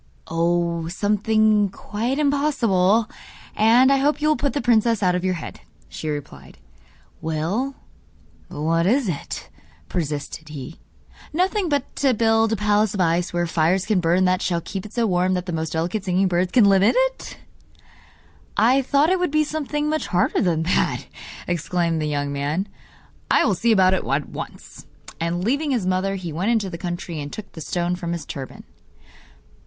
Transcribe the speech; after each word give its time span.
'Oh, 0.25 0.87
something 0.87 1.69
quite 1.69 2.17
impossible; 2.17 3.07
and 3.55 3.91
I 3.91 3.97
hope 3.97 4.19
you 4.19 4.29
will 4.29 4.35
put 4.35 4.53
the 4.53 4.59
princess 4.59 5.03
out 5.03 5.13
of 5.13 5.23
your 5.23 5.35
head,' 5.35 5.59
she 5.89 6.09
replied. 6.09 6.57
'Well, 7.21 7.75
but 8.49 8.61
what 8.63 8.87
is 8.87 9.07
it?' 9.07 9.47
persisted 9.89 10.49
he. 10.49 10.79
'Nothing 11.33 11.69
but 11.69 11.95
to 11.97 12.15
build 12.15 12.51
a 12.51 12.55
palace 12.55 12.95
of 12.95 12.99
ice 12.99 13.31
wherein 13.31 13.45
fires 13.47 13.85
can 13.85 13.99
burn 13.99 14.25
that 14.25 14.41
shall 14.41 14.59
keep 14.59 14.87
it 14.87 14.93
so 14.93 15.05
warm 15.05 15.35
that 15.35 15.45
the 15.45 15.53
most 15.53 15.73
delicate 15.73 16.03
singing 16.03 16.27
birds 16.27 16.51
can 16.51 16.65
live 16.65 16.81
in 16.81 16.95
it!' 16.97 17.37
'I 18.57 18.81
thought 18.81 19.11
it 19.11 19.19
would 19.19 19.29
be 19.29 19.43
something 19.43 19.87
much 19.87 20.07
harder 20.07 20.41
than 20.41 20.63
that,' 20.63 21.05
exclaimed 21.47 22.01
the 22.01 22.07
young 22.07 22.33
man. 22.33 22.67
'I 23.29 23.45
will 23.45 23.53
see 23.53 23.71
about 23.71 23.93
it 23.93 24.03
at 24.03 24.29
once.' 24.29 24.87
And 25.19 25.43
leaving 25.43 25.69
his 25.69 25.85
mother, 25.85 26.15
he 26.15 26.33
went 26.33 26.49
into 26.49 26.71
the 26.71 26.79
country 26.79 27.21
and 27.21 27.31
took 27.31 27.51
the 27.51 27.61
stone 27.61 27.95
from 27.95 28.13
his 28.13 28.25
turban. 28.25 28.63